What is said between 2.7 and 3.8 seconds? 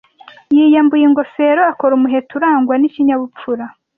n'ikinyabupfura.